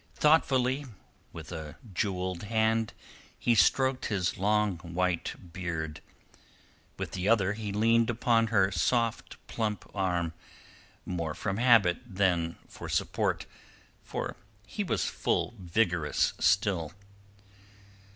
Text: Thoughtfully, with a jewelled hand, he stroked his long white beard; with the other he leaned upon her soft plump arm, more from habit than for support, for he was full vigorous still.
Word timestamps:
Thoughtfully, 0.15 0.87
with 1.31 1.51
a 1.51 1.77
jewelled 1.93 2.41
hand, 2.45 2.93
he 3.37 3.53
stroked 3.53 4.07
his 4.07 4.35
long 4.35 4.77
white 4.79 5.53
beard; 5.53 6.01
with 6.97 7.11
the 7.11 7.29
other 7.29 7.53
he 7.53 7.71
leaned 7.71 8.09
upon 8.09 8.47
her 8.47 8.71
soft 8.71 9.37
plump 9.45 9.87
arm, 9.93 10.33
more 11.05 11.35
from 11.35 11.57
habit 11.57 11.99
than 12.03 12.55
for 12.67 12.89
support, 12.89 13.45
for 14.03 14.35
he 14.65 14.83
was 14.83 15.05
full 15.05 15.53
vigorous 15.59 16.33
still. 16.39 16.93